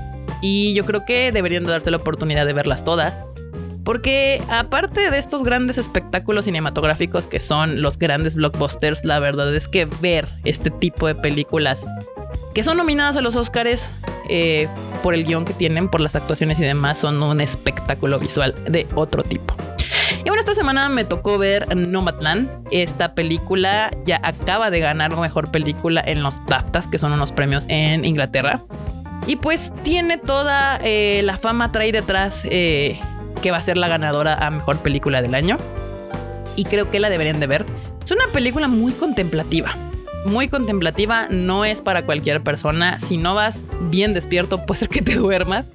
Y 0.42 0.74
yo 0.74 0.86
creo 0.86 1.06
que 1.06 1.32
deberían 1.32 1.64
darse 1.64 1.92
la 1.92 1.98
oportunidad 1.98 2.48
de 2.48 2.54
verlas 2.54 2.84
todas. 2.84 3.22
Porque 3.84 4.42
aparte 4.50 5.12
de 5.12 5.18
estos 5.20 5.44
grandes 5.44 5.78
espectáculos 5.78 6.46
cinematográficos 6.46 7.28
que 7.28 7.40
son 7.40 7.84
los 7.84 7.98
grandes 7.98 8.36
blockbusters, 8.36 9.06
la 9.06 9.20
verdad 9.20 9.54
es 9.56 9.68
que 9.68 9.86
ver 9.86 10.28
este 10.44 10.72
tipo 10.72 11.06
de 11.06 11.16
películas 11.16 11.86
que 12.54 12.64
son 12.64 12.78
nominadas 12.78 13.18
a 13.18 13.22
los 13.22 13.36
Oscars 13.36 13.92
eh, 14.30 14.68
por 15.04 15.14
el 15.14 15.26
guion 15.26 15.46
que 15.46 15.54
tienen, 15.54 15.90
por 15.90 16.02
las 16.02 16.16
actuaciones 16.16 16.60
y 16.60 16.64
demás, 16.64 17.00
son 17.00 17.22
un 17.22 17.42
espectáculo 17.42 18.20
visual 18.20 18.56
de 18.68 18.88
otro 18.96 19.24
tipo. 19.24 19.56
Y 20.20 20.24
bueno, 20.26 20.40
esta 20.40 20.54
semana 20.54 20.88
me 20.90 21.04
tocó 21.04 21.38
ver 21.38 21.76
Nomadland. 21.76 22.50
Esta 22.70 23.16
película 23.16 23.92
ya 24.06 24.20
acaba 24.24 24.70
de 24.70 24.80
ganar 24.80 25.16
mejor 25.18 25.50
película 25.50 26.04
en 26.06 26.22
los 26.22 26.44
BAFTAs, 26.46 26.88
que 26.88 27.00
son 27.00 27.12
unos 27.14 27.32
premios 27.32 27.66
en 27.70 28.06
Inglaterra. 28.06 28.62
Y 29.26 29.38
pues 29.38 29.72
tiene 29.84 30.18
toda 30.18 30.80
eh, 30.84 31.22
la 31.24 31.38
fama 31.38 31.72
trae 31.72 31.92
detrás 31.92 32.46
eh, 32.50 33.00
que 33.42 33.52
va 33.52 33.58
a 33.58 33.62
ser 33.62 33.78
la 33.78 33.88
ganadora 33.88 34.36
a 34.36 34.52
mejor 34.52 34.78
película 34.80 35.22
del 35.22 35.34
año. 35.34 35.58
Y 36.56 36.66
creo 36.66 36.92
que 36.92 37.00
la 37.00 37.10
deberían 37.10 37.40
de 37.40 37.48
ver. 37.48 37.66
Es 38.04 38.12
una 38.12 38.26
película 38.32 38.68
muy 38.68 38.92
contemplativa 38.92 39.76
muy 40.26 40.48
contemplativa, 40.48 41.28
no 41.30 41.66
es 41.66 41.82
para 41.82 42.06
cualquier 42.06 42.42
persona. 42.42 43.00
Si 43.00 43.18
no 43.18 43.36
vas 43.36 43.66
bien 43.90 44.14
despierto, 44.14 44.66
puede 44.66 44.80
ser 44.80 44.90
que 44.90 45.02
te 45.02 45.16
duermas. 45.16 45.72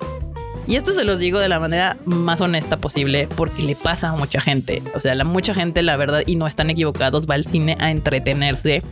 Y 0.67 0.75
esto 0.75 0.93
se 0.93 1.05
los 1.05 1.21
digo 1.21 1.39
de 1.39 1.49
la 1.49 1.61
manera 1.61 1.97
más 2.07 2.41
honesta 2.41 2.77
posible 2.77 3.29
porque 3.37 3.63
le 3.63 3.77
pasa 3.77 4.11
a 4.11 4.17
mucha 4.17 4.41
gente. 4.41 4.83
O 4.95 5.01
sea, 5.01 5.15
la 5.15 5.23
mucha 5.23 5.55
gente, 5.55 5.83
la 5.83 5.97
verdad, 5.97 6.23
y 6.27 6.35
no 6.35 6.49
están 6.49 6.71
equivocados, 6.71 7.29
va 7.29 7.35
al 7.35 7.45
cine 7.45 7.77
a 7.79 7.93
entretenerse. 7.93 8.83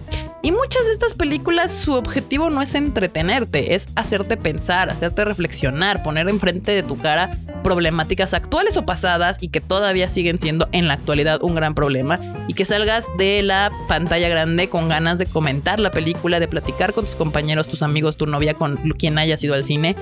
Y 0.42 0.52
muchas 0.52 0.84
de 0.84 0.92
estas 0.92 1.14
películas, 1.14 1.72
su 1.72 1.94
objetivo 1.94 2.50
no 2.50 2.62
es 2.62 2.74
entretenerte, 2.74 3.74
es 3.74 3.88
hacerte 3.96 4.36
pensar, 4.36 4.90
hacerte 4.90 5.24
reflexionar, 5.24 6.02
poner 6.02 6.28
enfrente 6.28 6.72
de 6.72 6.82
tu 6.82 6.96
cara 6.96 7.38
problemáticas 7.64 8.34
actuales 8.34 8.76
o 8.76 8.86
pasadas 8.86 9.38
y 9.40 9.48
que 9.48 9.60
todavía 9.60 10.08
siguen 10.08 10.38
siendo 10.38 10.68
en 10.70 10.86
la 10.86 10.94
actualidad 10.94 11.42
un 11.42 11.56
gran 11.56 11.74
problema 11.74 12.20
y 12.46 12.54
que 12.54 12.64
salgas 12.64 13.08
de 13.18 13.42
la 13.42 13.72
pantalla 13.88 14.28
grande 14.28 14.68
con 14.68 14.88
ganas 14.88 15.18
de 15.18 15.26
comentar 15.26 15.80
la 15.80 15.90
película, 15.90 16.38
de 16.38 16.46
platicar 16.46 16.92
con 16.92 17.06
tus 17.06 17.16
compañeros, 17.16 17.66
tus 17.66 17.82
amigos, 17.82 18.16
tu 18.16 18.26
novia, 18.26 18.54
con 18.54 18.76
quien 18.92 19.18
haya 19.18 19.34
ido 19.40 19.54
al 19.54 19.64
cine 19.64 19.96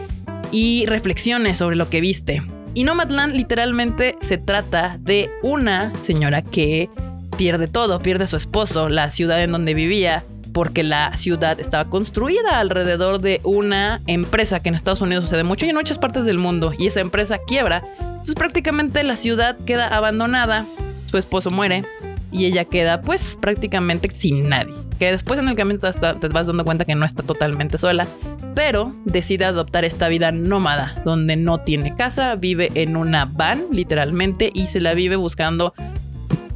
y 0.50 0.84
reflexiones 0.86 1.56
sobre 1.56 1.76
lo 1.76 1.88
que 1.88 2.02
viste. 2.02 2.42
Y 2.74 2.84
Nomadland 2.84 3.34
literalmente 3.34 4.16
se 4.20 4.36
trata 4.36 4.98
de 5.00 5.30
una 5.42 5.92
señora 6.02 6.42
que 6.42 6.90
pierde 7.36 7.68
todo, 7.68 7.98
pierde 8.00 8.24
a 8.24 8.26
su 8.26 8.36
esposo, 8.36 8.88
la 8.88 9.10
ciudad 9.10 9.42
en 9.42 9.52
donde 9.52 9.74
vivía, 9.74 10.24
porque 10.52 10.82
la 10.82 11.16
ciudad 11.16 11.58
estaba 11.60 11.88
construida 11.88 12.58
alrededor 12.58 13.20
de 13.20 13.40
una 13.44 14.00
empresa 14.06 14.62
que 14.62 14.68
en 14.68 14.74
Estados 14.74 15.00
Unidos 15.00 15.24
sucede 15.24 15.44
mucho 15.44 15.66
y 15.66 15.70
en 15.70 15.76
muchas 15.76 15.98
partes 15.98 16.24
del 16.24 16.38
mundo, 16.38 16.72
y 16.78 16.86
esa 16.86 17.00
empresa 17.00 17.38
quiebra. 17.46 17.82
Entonces 17.98 18.34
prácticamente 18.34 19.02
la 19.02 19.16
ciudad 19.16 19.56
queda 19.64 19.88
abandonada, 19.88 20.66
su 21.06 21.18
esposo 21.18 21.50
muere 21.50 21.84
y 22.30 22.46
ella 22.46 22.64
queda 22.64 23.02
pues 23.02 23.36
prácticamente 23.40 24.08
sin 24.10 24.48
nadie. 24.48 24.74
Que 24.98 25.10
después 25.10 25.38
en 25.38 25.48
el 25.48 25.54
camino 25.54 25.78
te 25.80 26.28
vas 26.28 26.46
dando 26.46 26.64
cuenta 26.64 26.84
que 26.84 26.94
no 26.94 27.04
está 27.04 27.22
totalmente 27.22 27.78
sola, 27.78 28.06
pero 28.54 28.94
decide 29.04 29.44
adoptar 29.44 29.84
esta 29.84 30.08
vida 30.08 30.32
nómada, 30.32 31.02
donde 31.04 31.36
no 31.36 31.58
tiene 31.58 31.94
casa, 31.96 32.34
vive 32.36 32.70
en 32.74 32.96
una 32.96 33.24
van 33.24 33.64
literalmente 33.70 34.50
y 34.54 34.66
se 34.66 34.80
la 34.80 34.94
vive 34.94 35.16
buscando, 35.16 35.74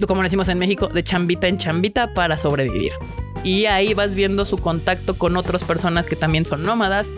como 0.06 0.22
decimos 0.22 0.48
en 0.48 0.58
México, 0.58 0.88
de 0.88 1.02
chambita 1.02 1.48
en 1.48 1.58
chambita 1.58 2.14
para 2.14 2.38
sobrevivir. 2.38 2.92
Y 3.46 3.66
ahí 3.66 3.94
vas 3.94 4.16
viendo 4.16 4.44
su 4.44 4.58
contacto 4.58 5.16
con 5.16 5.36
otras 5.36 5.62
personas 5.62 6.08
que 6.08 6.16
también 6.16 6.44
son 6.44 6.64
nómadas, 6.64 7.12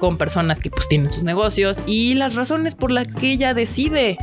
con 0.00 0.16
personas 0.16 0.58
que 0.58 0.70
pues 0.70 0.88
tienen 0.88 1.10
sus 1.10 1.24
negocios 1.24 1.82
y 1.86 2.14
las 2.14 2.34
razones 2.34 2.74
por 2.74 2.90
las 2.90 3.06
que 3.06 3.32
ella 3.32 3.52
decide 3.52 4.16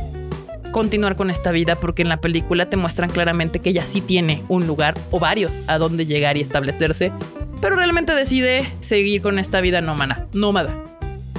continuar 0.72 1.14
con 1.14 1.30
esta 1.30 1.52
vida 1.52 1.76
porque 1.76 2.02
en 2.02 2.08
la 2.08 2.20
película 2.20 2.68
te 2.68 2.76
muestran 2.76 3.10
claramente 3.10 3.60
que 3.60 3.70
ella 3.70 3.84
sí 3.84 4.00
tiene 4.00 4.42
un 4.48 4.66
lugar 4.66 4.98
o 5.12 5.20
varios 5.20 5.52
a 5.68 5.78
donde 5.78 6.04
llegar 6.04 6.36
y 6.36 6.40
establecerse, 6.40 7.12
pero 7.60 7.76
realmente 7.76 8.12
decide 8.12 8.68
seguir 8.80 9.22
con 9.22 9.38
esta 9.38 9.60
vida 9.60 9.80
nómada. 9.80 10.26
nómada. 10.32 10.76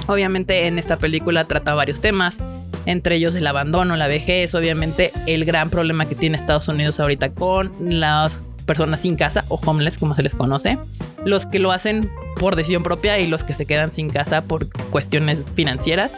Obviamente 0.06 0.66
en 0.66 0.78
esta 0.78 0.98
película 0.98 1.44
trata 1.44 1.74
varios 1.74 2.00
temas, 2.00 2.38
entre 2.86 3.16
ellos 3.16 3.34
el 3.34 3.46
abandono, 3.46 3.94
la 3.96 4.08
vejez, 4.08 4.54
obviamente 4.54 5.12
el 5.26 5.44
gran 5.44 5.68
problema 5.68 6.08
que 6.08 6.14
tiene 6.14 6.38
Estados 6.38 6.68
Unidos 6.68 6.98
ahorita 6.98 7.34
con 7.34 7.72
las 7.78 8.40
personas 8.66 9.00
sin 9.00 9.16
casa 9.16 9.44
o 9.48 9.60
homeless 9.64 9.98
como 9.98 10.14
se 10.14 10.22
les 10.22 10.34
conoce, 10.34 10.78
los 11.24 11.46
que 11.46 11.58
lo 11.58 11.72
hacen 11.72 12.10
por 12.36 12.56
decisión 12.56 12.82
propia 12.82 13.18
y 13.18 13.26
los 13.26 13.44
que 13.44 13.54
se 13.54 13.66
quedan 13.66 13.92
sin 13.92 14.08
casa 14.08 14.42
por 14.42 14.68
cuestiones 14.90 15.44
financieras. 15.54 16.14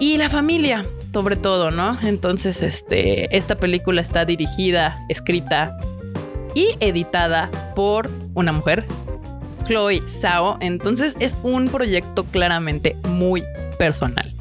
Y 0.00 0.16
la 0.16 0.28
familia, 0.28 0.86
sobre 1.12 1.36
todo, 1.36 1.70
¿no? 1.70 1.98
Entonces, 2.02 2.62
este, 2.62 3.36
esta 3.36 3.56
película 3.56 4.00
está 4.00 4.24
dirigida, 4.24 5.04
escrita 5.08 5.76
y 6.54 6.76
editada 6.80 7.50
por 7.74 8.10
una 8.34 8.52
mujer, 8.52 8.86
Chloe 9.64 10.00
Zhao. 10.00 10.58
Entonces 10.60 11.16
es 11.20 11.36
un 11.42 11.68
proyecto 11.68 12.24
claramente 12.24 12.96
muy 13.08 13.44
personal. 13.78 14.32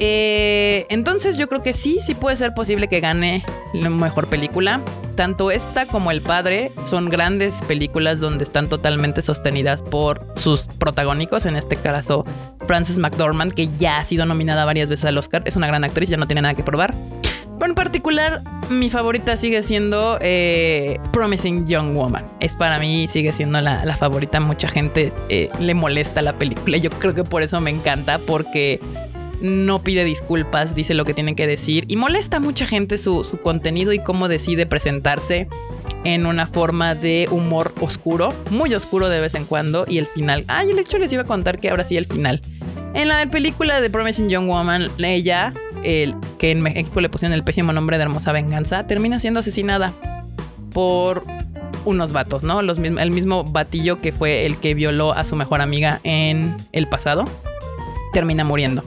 Eh, 0.00 0.86
entonces 0.90 1.38
yo 1.38 1.48
creo 1.48 1.62
que 1.62 1.72
sí, 1.72 1.98
sí 2.00 2.14
puede 2.14 2.36
ser 2.36 2.54
posible 2.54 2.88
que 2.88 3.00
gane 3.00 3.44
la 3.72 3.90
mejor 3.90 4.28
película. 4.28 4.80
Tanto 5.18 5.50
esta 5.50 5.86
como 5.86 6.12
El 6.12 6.22
Padre 6.22 6.70
son 6.84 7.08
grandes 7.08 7.60
películas 7.62 8.20
donde 8.20 8.44
están 8.44 8.68
totalmente 8.68 9.20
sostenidas 9.20 9.82
por 9.82 10.24
sus 10.36 10.68
protagónicos, 10.68 11.44
en 11.44 11.56
este 11.56 11.74
caso 11.74 12.24
Frances 12.68 13.00
McDormand, 13.00 13.52
que 13.52 13.68
ya 13.78 13.98
ha 13.98 14.04
sido 14.04 14.26
nominada 14.26 14.64
varias 14.64 14.88
veces 14.88 15.06
al 15.06 15.18
Oscar, 15.18 15.42
es 15.44 15.56
una 15.56 15.66
gran 15.66 15.82
actriz, 15.82 16.08
ya 16.08 16.16
no 16.18 16.28
tiene 16.28 16.42
nada 16.42 16.54
que 16.54 16.62
probar. 16.62 16.94
Pero 17.58 17.68
en 17.68 17.74
particular, 17.74 18.42
mi 18.70 18.90
favorita 18.90 19.36
sigue 19.36 19.64
siendo 19.64 20.18
eh, 20.20 21.00
Promising 21.12 21.66
Young 21.66 21.96
Woman. 21.96 22.24
Es 22.38 22.54
para 22.54 22.78
mí, 22.78 23.08
sigue 23.08 23.32
siendo 23.32 23.60
la, 23.60 23.96
favorita. 23.96 24.38
Mucha 24.38 24.68
gente 24.68 25.12
eh, 25.28 25.50
le 25.58 25.74
molesta 25.74 26.22
la 26.22 26.34
película. 26.34 26.76
Yo 26.76 26.90
creo 26.90 27.14
que 27.14 27.24
por 27.24 27.42
eso 27.42 27.60
me 27.60 27.70
encanta, 27.70 28.20
porque 28.20 28.78
no 29.40 29.82
pide 29.82 30.04
disculpas, 30.04 30.74
dice 30.74 30.94
lo 30.94 31.04
que 31.04 31.14
tiene 31.14 31.34
que 31.34 31.46
decir 31.46 31.84
y 31.88 31.96
molesta 31.96 32.38
a 32.38 32.40
mucha 32.40 32.66
gente 32.66 32.98
su, 32.98 33.24
contenido 33.42 33.92
y 33.92 33.98
cómo 33.98 34.28
decide 34.28 34.66
presentarse 34.66 35.48
en 36.04 36.26
una 36.26 36.46
forma 36.46 36.94
de 36.94 37.28
humor 37.30 37.74
oscuro, 37.80 38.32
muy 38.50 38.74
oscuro 38.74 39.08
de 39.08 39.20
vez 39.20 39.34
en 39.34 39.44
cuando 39.44 39.84
y 39.88 39.98
el 39.98 40.06
final. 40.06 40.44
Ay, 40.48 40.70
el 40.70 40.78
hecho 40.78 40.98
les 40.98 41.12
iba 41.12 41.22
a 41.22 41.26
contar 41.26 41.58
que 41.58 41.70
ahora 41.70 41.84
sí 41.84 41.96
el 41.96 42.06
final. 42.06 42.40
En 42.94 43.08
la 43.08 43.26
película 43.30 43.80
de 43.80 43.90
Promising 43.90 44.28
Young 44.28 44.48
Woman, 44.48 44.90
ella, 44.98 45.52
el, 45.84 46.14
que 46.38 46.50
en 46.50 46.60
México 46.62 47.00
le 47.00 47.08
pusieron 47.08 47.34
el 47.34 47.44
pésimo 47.44 47.72
nombre 47.72 47.98
de 47.98 48.04
Hermosa 48.04 48.32
Venganza, 48.32 48.86
termina 48.86 49.18
siendo 49.18 49.40
asesinada 49.40 49.92
por 50.72 51.24
unos 51.84 52.12
vatos, 52.12 52.42
¿no? 52.44 52.62
Los, 52.62 52.78
el 52.78 53.10
mismo 53.10 53.44
batillo 53.44 54.00
que 54.00 54.12
fue 54.12 54.46
el 54.46 54.58
que 54.58 54.74
violó 54.74 55.12
a 55.12 55.24
su 55.24 55.36
mejor 55.36 55.60
amiga 55.60 56.00
en 56.04 56.56
el 56.72 56.88
pasado, 56.88 57.24
termina 58.12 58.44
muriendo 58.44 58.84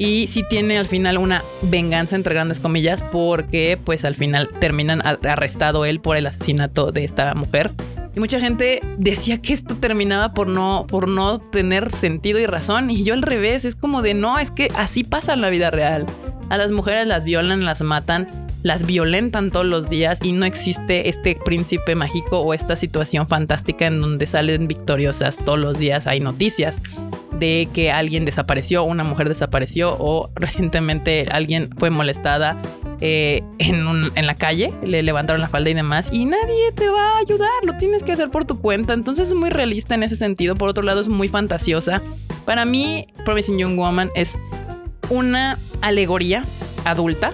y 0.00 0.28
sí 0.28 0.42
tiene 0.48 0.78
al 0.78 0.86
final 0.86 1.18
una 1.18 1.44
venganza 1.60 2.16
entre 2.16 2.32
grandes 2.32 2.58
comillas 2.58 3.02
porque 3.02 3.78
pues 3.84 4.06
al 4.06 4.14
final 4.14 4.48
terminan 4.58 5.02
arrestado 5.04 5.84
él 5.84 6.00
por 6.00 6.16
el 6.16 6.26
asesinato 6.26 6.90
de 6.90 7.04
esta 7.04 7.34
mujer. 7.34 7.72
Y 8.16 8.18
mucha 8.18 8.40
gente 8.40 8.80
decía 8.96 9.42
que 9.42 9.52
esto 9.52 9.76
terminaba 9.76 10.32
por 10.32 10.48
no, 10.48 10.86
por 10.88 11.06
no 11.06 11.38
tener 11.38 11.92
sentido 11.92 12.38
y 12.38 12.46
razón. 12.46 12.90
Y 12.90 13.04
yo 13.04 13.12
al 13.12 13.20
revés, 13.20 13.66
es 13.66 13.76
como 13.76 14.00
de 14.00 14.14
no, 14.14 14.38
es 14.38 14.50
que 14.50 14.72
así 14.74 15.04
pasa 15.04 15.34
en 15.34 15.42
la 15.42 15.50
vida 15.50 15.70
real. 15.70 16.06
A 16.48 16.56
las 16.56 16.72
mujeres 16.72 17.06
las 17.06 17.26
violan, 17.26 17.66
las 17.66 17.82
matan, 17.82 18.48
las 18.62 18.86
violentan 18.86 19.50
todos 19.50 19.66
los 19.66 19.90
días 19.90 20.18
y 20.22 20.32
no 20.32 20.46
existe 20.46 21.10
este 21.10 21.36
príncipe 21.44 21.94
mágico 21.94 22.40
o 22.40 22.54
esta 22.54 22.74
situación 22.74 23.28
fantástica 23.28 23.86
en 23.86 24.00
donde 24.00 24.26
salen 24.26 24.66
victoriosas 24.66 25.36
todos 25.36 25.58
los 25.58 25.78
días. 25.78 26.06
Hay 26.06 26.20
noticias 26.20 26.80
de 27.40 27.68
que 27.72 27.90
alguien 27.90 28.24
desapareció, 28.24 28.84
una 28.84 29.02
mujer 29.02 29.28
desapareció 29.28 29.96
o 29.98 30.30
recientemente 30.36 31.26
alguien 31.32 31.70
fue 31.76 31.90
molestada 31.90 32.56
eh, 33.00 33.42
en, 33.58 33.86
en, 34.14 34.26
la 34.26 34.34
calle, 34.34 34.72
le 34.84 35.02
levantaron 35.02 35.40
la 35.40 35.48
falda 35.48 35.70
y 35.70 35.74
demás, 35.74 36.10
y 36.12 36.26
nadie 36.26 36.70
te 36.74 36.88
va 36.90 37.16
a 37.16 37.18
ayudar, 37.18 37.48
lo 37.64 37.78
tienes 37.78 38.02
que 38.02 38.12
hacer 38.12 38.30
por 38.30 38.44
tu 38.44 38.60
cuenta. 38.60 38.92
Entonces 38.92 39.28
es 39.28 39.34
muy 39.34 39.48
realista 39.48 39.94
en 39.94 40.02
ese 40.02 40.16
sentido. 40.16 40.54
Por 40.54 40.68
otro 40.68 40.82
lado, 40.82 41.00
es 41.00 41.08
muy 41.08 41.28
fantasiosa. 41.28 42.02
Para 42.44 42.64
mí, 42.66 43.06
Promising 43.24 43.58
Young 43.58 43.76
Woman 43.76 44.10
es 44.14 44.38
una 45.08 45.58
alegoría 45.80 46.44
adulta 46.84 47.32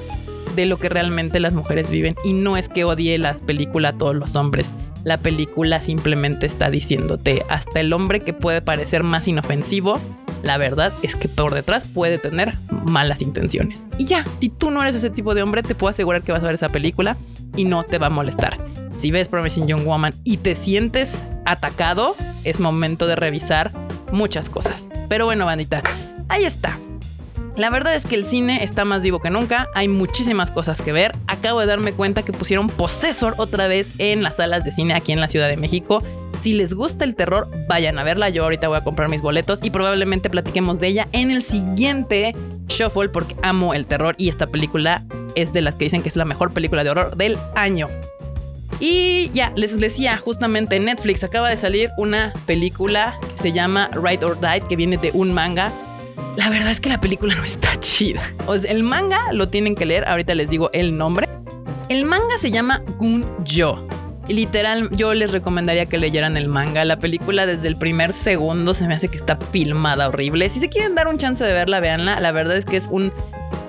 de 0.54 0.66
lo 0.66 0.78
que 0.78 0.88
realmente 0.88 1.40
las 1.40 1.54
mujeres 1.54 1.90
viven. 1.90 2.14
Y 2.24 2.32
no 2.32 2.56
es 2.56 2.68
que 2.68 2.84
odie 2.84 3.18
las 3.18 3.40
películas 3.40 3.94
a 3.94 3.98
todos 3.98 4.14
los 4.14 4.36
hombres 4.36 4.70
la 5.06 5.18
película 5.18 5.80
simplemente 5.80 6.46
está 6.46 6.68
diciéndote, 6.68 7.46
hasta 7.48 7.78
el 7.78 7.92
hombre 7.92 8.18
que 8.18 8.32
puede 8.32 8.60
parecer 8.60 9.04
más 9.04 9.28
inofensivo, 9.28 10.00
la 10.42 10.58
verdad 10.58 10.92
es 11.02 11.14
que 11.14 11.28
por 11.28 11.54
detrás 11.54 11.84
puede 11.86 12.18
tener 12.18 12.54
malas 12.84 13.22
intenciones. 13.22 13.84
Y 13.98 14.06
ya, 14.06 14.24
si 14.40 14.48
tú 14.48 14.72
no 14.72 14.82
eres 14.82 14.96
ese 14.96 15.10
tipo 15.10 15.36
de 15.36 15.44
hombre, 15.44 15.62
te 15.62 15.76
puedo 15.76 15.90
asegurar 15.90 16.22
que 16.22 16.32
vas 16.32 16.42
a 16.42 16.46
ver 16.46 16.56
esa 16.56 16.70
película 16.70 17.16
y 17.54 17.66
no 17.66 17.84
te 17.84 17.98
va 17.98 18.08
a 18.08 18.10
molestar. 18.10 18.58
Si 18.96 19.12
ves 19.12 19.28
Promising 19.28 19.68
Young 19.68 19.84
Woman 19.84 20.12
y 20.24 20.38
te 20.38 20.56
sientes 20.56 21.22
atacado, 21.44 22.16
es 22.42 22.58
momento 22.58 23.06
de 23.06 23.14
revisar 23.14 23.70
muchas 24.10 24.50
cosas. 24.50 24.88
Pero 25.08 25.24
bueno, 25.24 25.46
bandita, 25.46 25.84
ahí 26.28 26.44
está. 26.44 26.80
La 27.56 27.70
verdad 27.70 27.94
es 27.94 28.04
que 28.04 28.16
el 28.16 28.26
cine 28.26 28.62
está 28.62 28.84
más 28.84 29.02
vivo 29.02 29.20
que 29.20 29.30
nunca, 29.30 29.70
hay 29.74 29.88
muchísimas 29.88 30.50
cosas 30.50 30.82
que 30.82 30.92
ver. 30.92 31.12
Acabo 31.26 31.60
de 31.60 31.66
darme 31.66 31.92
cuenta 31.92 32.22
que 32.22 32.32
pusieron 32.32 32.66
Possessor 32.68 33.34
otra 33.38 33.66
vez 33.66 33.92
en 33.96 34.22
las 34.22 34.36
salas 34.36 34.62
de 34.62 34.72
cine 34.72 34.92
aquí 34.92 35.12
en 35.12 35.20
la 35.20 35.28
Ciudad 35.28 35.48
de 35.48 35.56
México. 35.56 36.02
Si 36.38 36.52
les 36.52 36.74
gusta 36.74 37.06
el 37.06 37.14
terror, 37.14 37.48
vayan 37.66 37.98
a 37.98 38.04
verla. 38.04 38.28
Yo 38.28 38.42
ahorita 38.42 38.68
voy 38.68 38.76
a 38.76 38.84
comprar 38.84 39.08
mis 39.08 39.22
boletos 39.22 39.60
y 39.62 39.70
probablemente 39.70 40.28
platiquemos 40.28 40.80
de 40.80 40.88
ella 40.88 41.08
en 41.12 41.30
el 41.30 41.42
siguiente 41.42 42.36
Shuffle 42.68 43.08
porque 43.08 43.34
amo 43.40 43.72
el 43.72 43.86
terror 43.86 44.16
y 44.18 44.28
esta 44.28 44.48
película 44.48 45.04
es 45.34 45.54
de 45.54 45.62
las 45.62 45.76
que 45.76 45.84
dicen 45.84 46.02
que 46.02 46.10
es 46.10 46.16
la 46.16 46.26
mejor 46.26 46.52
película 46.52 46.84
de 46.84 46.90
horror 46.90 47.16
del 47.16 47.38
año. 47.54 47.88
Y 48.80 49.30
ya, 49.32 49.54
les 49.56 49.80
decía, 49.80 50.18
justamente 50.18 50.76
en 50.76 50.84
Netflix 50.84 51.24
acaba 51.24 51.48
de 51.48 51.56
salir 51.56 51.90
una 51.96 52.34
película 52.44 53.18
que 53.30 53.38
se 53.38 53.52
llama 53.52 53.88
Ride 53.94 54.26
or 54.26 54.38
Die, 54.38 54.60
que 54.68 54.76
viene 54.76 54.98
de 54.98 55.10
un 55.14 55.32
manga 55.32 55.72
la 56.36 56.50
verdad 56.50 56.70
es 56.70 56.80
que 56.80 56.88
la 56.88 57.00
película 57.00 57.34
no 57.34 57.44
está 57.44 57.78
chida. 57.80 58.22
O 58.46 58.56
sea, 58.56 58.70
el 58.70 58.82
manga 58.82 59.32
lo 59.32 59.48
tienen 59.48 59.74
que 59.74 59.86
leer, 59.86 60.06
ahorita 60.06 60.34
les 60.34 60.50
digo 60.50 60.70
el 60.72 60.96
nombre. 60.96 61.28
El 61.88 62.04
manga 62.04 62.36
se 62.38 62.50
llama 62.50 62.82
Gun-Jo. 62.98 63.88
literal, 64.28 64.90
yo 64.90 65.14
les 65.14 65.30
recomendaría 65.30 65.86
que 65.86 65.98
leyeran 65.98 66.36
el 66.36 66.48
manga. 66.48 66.84
La 66.84 66.98
película 66.98 67.46
desde 67.46 67.68
el 67.68 67.76
primer 67.76 68.12
segundo 68.12 68.74
se 68.74 68.86
me 68.86 68.94
hace 68.94 69.08
que 69.08 69.16
está 69.16 69.36
filmada 69.36 70.08
horrible. 70.08 70.50
Si 70.50 70.60
se 70.60 70.68
quieren 70.68 70.94
dar 70.94 71.08
un 71.08 71.16
chance 71.16 71.44
de 71.44 71.52
verla, 71.52 71.80
véanla. 71.80 72.20
La 72.20 72.32
verdad 72.32 72.56
es 72.56 72.64
que 72.64 72.76
es 72.76 72.88
un 72.90 73.12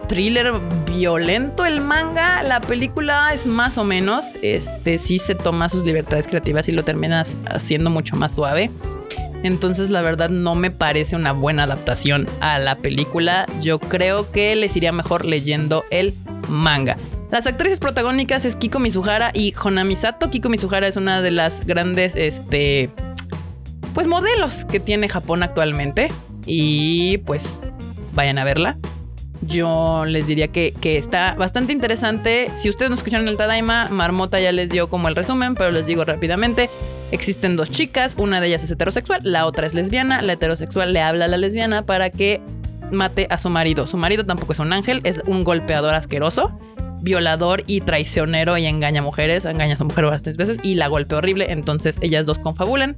thriller 0.07 0.53
violento 0.87 1.65
el 1.65 1.79
manga. 1.79 2.43
La 2.43 2.59
película 2.59 3.33
es 3.33 3.45
más 3.45 3.77
o 3.77 3.83
menos. 3.83 4.25
Este 4.41 4.97
sí 4.97 5.19
se 5.19 5.35
toma 5.35 5.69
sus 5.69 5.85
libertades 5.85 6.27
creativas 6.27 6.67
y 6.67 6.71
lo 6.71 6.83
terminas 6.83 7.37
haciendo 7.45 7.89
mucho 7.91 8.15
más 8.15 8.33
suave. 8.33 8.71
Entonces, 9.47 9.89
la 9.89 10.01
verdad, 10.01 10.29
no 10.29 10.55
me 10.55 10.71
parece 10.71 11.15
una 11.15 11.31
buena 11.31 11.63
adaptación 11.63 12.27
a 12.41 12.59
la 12.59 12.75
película. 12.75 13.45
Yo 13.61 13.79
creo 13.79 14.31
que 14.31 14.55
les 14.55 14.75
iría 14.75 14.91
mejor 14.91 15.25
leyendo 15.25 15.85
el 15.89 16.13
manga. 16.49 16.97
Las 17.31 17.47
actrices 17.47 17.79
protagónicas 17.79 18.45
es 18.45 18.55
Kiko 18.55 18.79
Mizuhara 18.79 19.31
y 19.33 19.53
Honami 19.63 19.95
Sato. 19.95 20.29
Kiko 20.29 20.49
Mizuhara 20.49 20.87
es 20.87 20.97
una 20.97 21.21
de 21.21 21.31
las 21.31 21.65
grandes, 21.65 22.15
este, 22.15 22.89
pues 23.93 24.05
modelos 24.07 24.65
que 24.65 24.79
tiene 24.79 25.07
Japón 25.07 25.43
actualmente. 25.43 26.09
Y 26.45 27.19
pues 27.19 27.61
vayan 28.13 28.37
a 28.37 28.43
verla. 28.43 28.77
Yo 29.41 30.03
les 30.05 30.27
diría 30.27 30.49
que, 30.49 30.73
que, 30.81 30.97
está 30.97 31.35
bastante 31.35 31.71
interesante. 31.71 32.51
Si 32.55 32.69
ustedes 32.69 32.89
no 32.89 32.95
escucharon 32.95 33.27
el 33.27 33.37
Tadaima, 33.37 33.87
Marmota 33.89 34.39
ya 34.41 34.51
les 34.51 34.69
dio 34.69 34.89
como 34.89 35.07
el 35.07 35.15
resumen, 35.15 35.55
pero 35.55 35.71
les 35.71 35.85
digo 35.85 36.03
rápidamente. 36.03 36.69
Existen 37.11 37.55
dos 37.55 37.69
chicas, 37.69 38.15
una 38.17 38.41
de 38.41 38.47
ellas 38.47 38.63
es 38.63 38.71
heterosexual, 38.71 39.19
la 39.23 39.45
otra 39.45 39.65
es 39.65 39.73
lesbiana. 39.73 40.21
La 40.21 40.33
heterosexual 40.33 40.91
le 40.91 41.01
habla 41.01 41.25
a 41.25 41.27
la 41.29 41.37
lesbiana 41.37 41.85
para 41.85 42.09
que 42.09 42.41
mate 42.91 43.27
a 43.29 43.37
su 43.37 43.49
marido. 43.49 43.87
Su 43.87 43.97
marido 43.97 44.25
tampoco 44.25 44.53
es 44.53 44.59
un 44.59 44.73
ángel, 44.73 45.01
es 45.03 45.21
un 45.25 45.43
golpeador 45.43 45.93
asqueroso, 45.93 46.59
violador 47.01 47.63
y 47.65 47.81
traicionero 47.81 48.57
y 48.57 48.65
engaña 48.65 48.99
a 48.99 49.03
mujeres, 49.03 49.45
engaña 49.45 49.75
a 49.75 49.77
su 49.77 49.85
mujer 49.85 50.05
bastantes 50.05 50.37
veces 50.37 50.59
y 50.63 50.75
la 50.75 50.87
golpea 50.87 51.19
horrible. 51.19 51.47
Entonces 51.49 51.97
ellas 52.01 52.25
dos 52.25 52.39
confabulan 52.39 52.97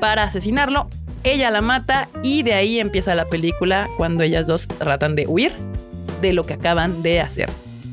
para 0.00 0.22
asesinarlo. 0.22 0.88
Ella 1.22 1.50
la 1.50 1.60
mata 1.60 2.08
y 2.22 2.42
de 2.42 2.54
ahí 2.54 2.80
empieza 2.80 3.14
la 3.14 3.26
película 3.26 3.90
cuando 3.98 4.24
ellas 4.24 4.46
dos 4.46 4.68
tratan 4.68 5.16
de 5.16 5.26
huir 5.26 5.52
de 6.22 6.32
lo 6.32 6.44
que 6.44 6.54
acaban 6.54 7.02
de 7.02 7.20
hacer. 7.20 7.50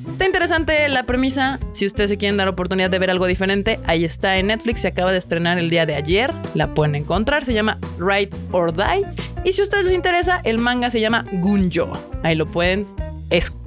Está 0.09 0.25
interesante 0.25 0.87
la 0.89 1.03
premisa. 1.03 1.59
Si 1.73 1.85
ustedes 1.85 2.09
se 2.09 2.17
quieren 2.17 2.37
dar 2.37 2.47
oportunidad 2.47 2.89
de 2.89 2.97
ver 2.97 3.09
algo 3.09 3.25
diferente, 3.27 3.79
ahí 3.85 4.05
está 4.05 4.37
en 4.37 4.47
Netflix. 4.47 4.81
Se 4.81 4.87
acaba 4.87 5.11
de 5.11 5.17
estrenar 5.17 5.57
el 5.57 5.69
día 5.69 5.85
de 5.85 5.95
ayer. 5.95 6.33
La 6.53 6.73
pueden 6.73 6.95
encontrar. 6.95 7.45
Se 7.45 7.53
llama 7.53 7.77
Ride 7.99 8.29
or 8.51 8.73
Die. 8.75 9.05
Y 9.43 9.53
si 9.53 9.61
a 9.61 9.63
ustedes 9.65 9.85
les 9.85 9.93
interesa, 9.93 10.41
el 10.43 10.57
manga 10.57 10.89
se 10.89 10.99
llama 10.99 11.25
Gunjo. 11.33 11.91
Ahí 12.23 12.35
lo 12.35 12.45
pueden 12.45 12.87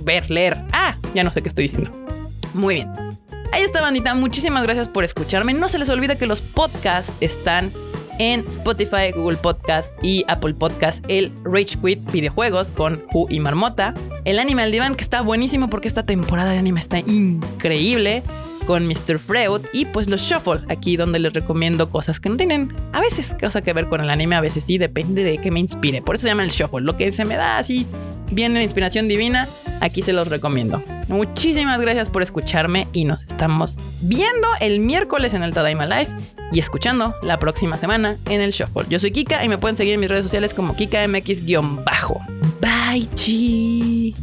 ver, 0.04 0.30
leer. 0.30 0.60
Ah, 0.72 0.96
ya 1.14 1.24
no 1.24 1.30
sé 1.30 1.42
qué 1.42 1.48
estoy 1.48 1.64
diciendo. 1.64 1.90
Muy 2.54 2.76
bien. 2.76 2.90
Ahí 3.52 3.62
está, 3.62 3.80
bandita. 3.80 4.14
Muchísimas 4.14 4.62
gracias 4.62 4.88
por 4.88 5.04
escucharme. 5.04 5.54
No 5.54 5.68
se 5.68 5.78
les 5.78 5.88
olvide 5.88 6.16
que 6.16 6.26
los 6.26 6.42
podcasts 6.42 7.12
están 7.20 7.72
en 8.20 8.46
Spotify, 8.46 9.12
Google 9.16 9.38
Podcast 9.38 9.92
y 10.02 10.24
Apple 10.28 10.52
Podcast 10.52 11.02
el 11.08 11.32
Rage 11.42 11.78
Quit 11.82 11.98
videojuegos 12.12 12.70
con 12.70 13.02
Hu 13.14 13.26
y 13.30 13.40
Marmota. 13.40 13.94
El 14.26 14.38
anime 14.38 14.62
al 14.62 14.70
diván 14.70 14.94
que 14.94 15.02
está 15.02 15.22
buenísimo 15.22 15.70
porque 15.70 15.88
esta 15.88 16.02
temporada 16.04 16.50
de 16.52 16.58
anime 16.58 16.80
está 16.80 16.98
increíble 16.98 18.22
con 18.66 18.86
Mr. 18.86 19.18
Freud 19.18 19.62
y 19.72 19.86
pues 19.86 20.10
los 20.10 20.20
Shuffle, 20.20 20.60
aquí 20.68 20.98
donde 20.98 21.18
les 21.18 21.32
recomiendo 21.32 21.88
cosas 21.88 22.20
que 22.20 22.28
no 22.28 22.36
tienen 22.36 22.74
a 22.92 23.00
veces 23.00 23.34
cosa 23.40 23.62
que 23.62 23.72
ver 23.72 23.88
con 23.88 24.02
el 24.02 24.10
anime, 24.10 24.36
a 24.36 24.42
veces 24.42 24.64
sí, 24.64 24.76
depende 24.76 25.24
de 25.24 25.38
qué 25.38 25.50
me 25.50 25.58
inspire. 25.58 26.02
Por 26.02 26.16
eso 26.16 26.24
se 26.24 26.28
llama 26.28 26.44
el 26.44 26.50
Shuffle, 26.50 26.82
lo 26.82 26.98
que 26.98 27.10
se 27.12 27.24
me 27.24 27.36
da 27.36 27.56
así 27.56 27.86
viene 28.30 28.56
la 28.56 28.64
inspiración 28.64 29.08
divina, 29.08 29.48
aquí 29.80 30.02
se 30.02 30.12
los 30.12 30.28
recomiendo. 30.28 30.82
Muchísimas 31.08 31.80
gracias 31.80 32.10
por 32.10 32.22
escucharme 32.22 32.86
y 32.92 33.06
nos 33.06 33.22
estamos 33.22 33.76
viendo 34.02 34.46
el 34.60 34.80
miércoles 34.80 35.32
en 35.32 35.42
el 35.42 35.54
Tadaima 35.54 35.86
Live 35.86 36.14
y 36.52 36.58
escuchando 36.58 37.14
la 37.22 37.38
próxima 37.38 37.78
semana 37.78 38.16
en 38.26 38.40
el 38.40 38.50
Shuffle. 38.50 38.86
Yo 38.88 38.98
soy 38.98 39.10
Kika 39.10 39.44
y 39.44 39.48
me 39.48 39.58
pueden 39.58 39.76
seguir 39.76 39.94
en 39.94 40.00
mis 40.00 40.10
redes 40.10 40.24
sociales 40.24 40.54
como 40.54 40.74
KikaMX-bajo. 40.74 42.20
Bye, 42.60 43.06
chi. 43.14 44.14